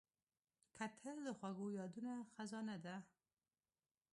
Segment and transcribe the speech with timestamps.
[0.77, 2.95] کتل د خوږو یادونو خزانه ده